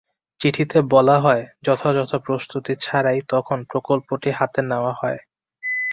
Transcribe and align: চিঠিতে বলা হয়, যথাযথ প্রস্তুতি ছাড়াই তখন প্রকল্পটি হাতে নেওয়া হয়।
চিঠিতে 0.41 0.77
বলা 0.91 1.17
হয়, 1.19 1.43
যথাযথ 1.63 2.11
প্রস্তুতি 2.25 2.73
ছাড়াই 2.81 3.19
তখন 3.29 3.57
প্রকল্পটি 3.63 4.29
হাতে 4.31 4.59
নেওয়া 4.61 4.93
হয়। 4.93 5.19